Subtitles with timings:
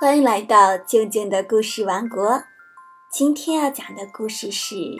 [0.00, 2.44] 欢迎来到静静的故事王国。
[3.12, 4.74] 今天要讲的故事是《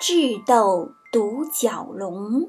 [0.00, 2.42] 智斗独角龙》。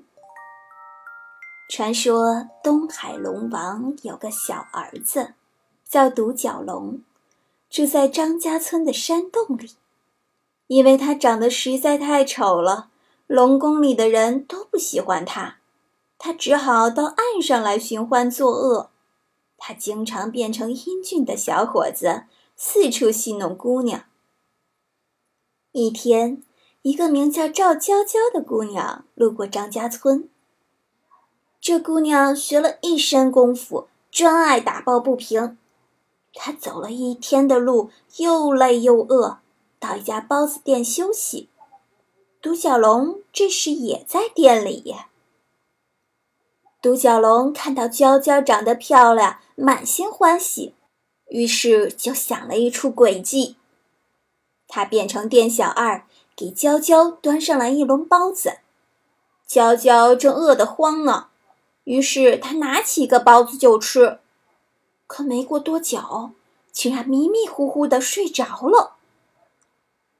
[1.67, 5.33] 传说东海龙王有个小儿子，
[5.83, 7.01] 叫独角龙，
[7.67, 9.71] 住在张家村的山洞里。
[10.67, 12.91] 因为他长得实在太丑了，
[13.25, 15.55] 龙宫里的人都不喜欢他，
[16.19, 18.90] 他只好到岸上来寻欢作乐。
[19.63, 22.23] 他经常变成英俊的小伙子，
[22.55, 24.05] 四处戏弄姑娘。
[25.71, 26.41] 一天，
[26.81, 30.27] 一个名叫赵娇娇的姑娘路过张家村。
[31.59, 35.59] 这姑娘学了一身功夫，专爱打抱不平。
[36.33, 39.37] 她走了一天的路，又累又饿，
[39.79, 41.49] 到一家包子店休息。
[42.41, 44.95] 独角龙这时也在店里。
[46.81, 49.37] 独角龙看到娇娇长得漂亮。
[49.55, 50.73] 满心欢喜，
[51.27, 53.57] 于是就想了一出诡计。
[54.67, 58.57] 他变成店小二，给娇娇端上来一笼包子。
[59.45, 61.27] 娇娇正饿得慌呢，
[61.83, 64.17] 于是他拿起一个包子就吃。
[65.05, 66.31] 可没过多久，
[66.71, 68.95] 竟然迷迷糊糊的睡着了。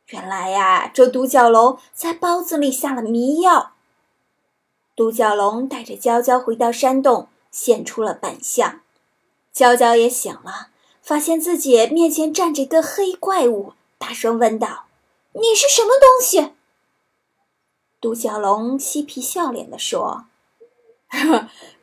[0.08, 3.72] 原来呀，这独角龙在包子里下了迷药。
[5.02, 8.82] 独角龙带着娇娇回到山洞，现出了本相。
[9.52, 10.68] 娇娇也醒了，
[11.02, 14.86] 发现自己面前站着一个黑怪物，大声问道
[15.34, 16.54] ：“你是什么东西？”
[18.00, 20.26] 独角龙嬉皮笑脸地说：“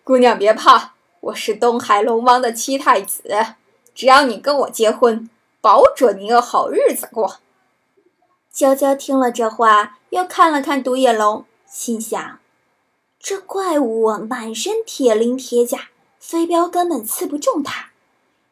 [0.04, 3.24] 姑娘别怕，我是东海龙王的七太子，
[3.96, 5.28] 只要你跟我结婚，
[5.60, 7.38] 保准你有好日子过。”
[8.54, 12.38] 娇娇听了这话，又看了看独眼龙，心想
[13.20, 15.88] ：“这怪物满身铁鳞铁甲。”
[16.18, 17.90] 飞镖根本刺不中他，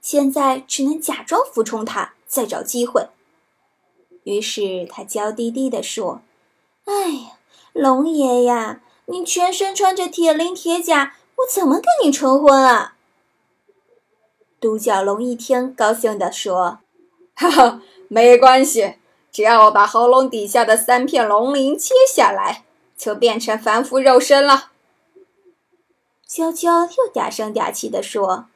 [0.01, 3.09] 现在只能假装服从他，再找机会。
[4.23, 6.23] 于是他娇滴滴地说
[6.87, 7.39] ：“哎呀，
[7.75, 12.97] 龙爷呀，你全身穿着铁鳞铁甲，我怎么跟你成婚啊？”
[14.59, 16.79] 独角龙一听，高兴地说
[17.35, 18.95] ：“哈哈，没关系，
[19.31, 22.65] 只要我把喉咙底下的三片龙鳞切下来，
[22.97, 24.73] 就变成凡夫肉身了。”
[26.27, 28.47] 娇娇又嗲声嗲气地说：“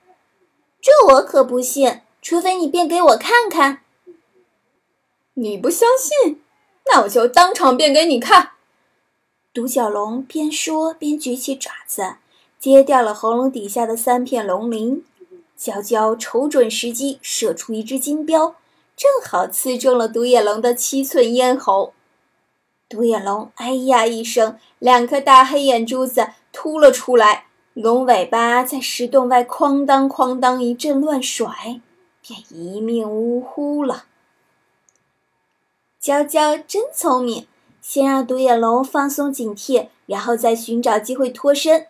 [0.82, 3.82] 这我可不信，除非你变给我看看。”
[5.34, 6.42] 你不相信，
[6.86, 8.50] 那我就当场变给你看。
[9.54, 12.16] 独角龙边说边举起爪子，
[12.58, 15.04] 揭掉了喉咙底下的三片龙鳞。
[15.56, 18.56] 娇娇瞅准时机，射出一只金镖，
[18.96, 21.92] 正好刺中了独眼龙的七寸咽喉。
[22.90, 27.44] 独眼龙哎呀一声，两颗大黑眼珠子凸了出来。
[27.72, 31.80] 龙尾巴在石洞外哐当哐当一阵乱甩，
[32.20, 34.06] 便一命呜呼了。
[36.00, 37.46] 娇娇真聪明，
[37.80, 41.86] 先让独眼龙放松警惕，然后再寻找机会脱身。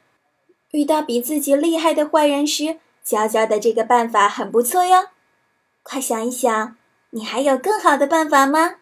[0.72, 5.06] 遇到比自己厉害的坏人时，娇娇的这个办法很不错哟。
[5.82, 6.76] 快想一想，
[7.08, 8.74] 你还有更好的办法吗？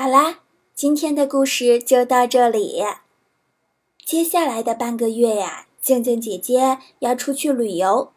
[0.00, 0.42] 好啦，
[0.76, 2.84] 今天的故事就到这里。
[4.06, 8.12] 接下来的半个月呀，静静姐姐要出去旅游，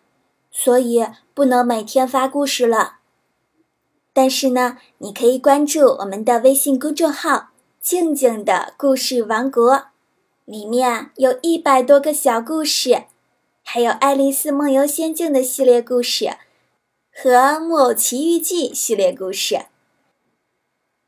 [0.52, 1.04] 所以
[1.34, 2.98] 不能每天发故事了。
[4.14, 7.50] 但是呢，你可以关注我们的微信公众号
[7.82, 9.86] “静静的故事王国”，
[10.46, 13.06] 里面有一百多个小故事，
[13.64, 16.38] 还有《爱丽丝梦游仙境》的系列故事
[17.12, 19.66] 和《木偶奇遇记》系列故事。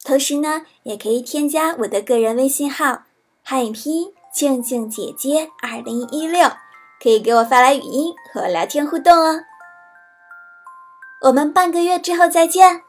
[0.03, 3.03] 同时呢，也可以添加我的个人微信号
[3.43, 4.13] “汉语拼音”。
[4.33, 6.49] 静静姐姐二零一六，
[6.99, 9.43] 可以给我发来语音和我聊天互动哦。
[11.21, 12.81] 我们半个月之后再见。